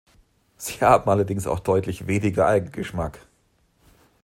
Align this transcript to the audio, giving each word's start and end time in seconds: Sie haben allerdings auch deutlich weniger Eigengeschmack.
Sie 0.57 0.81
haben 0.81 1.07
allerdings 1.11 1.45
auch 1.45 1.59
deutlich 1.59 2.07
weniger 2.07 2.47
Eigengeschmack. 2.47 3.19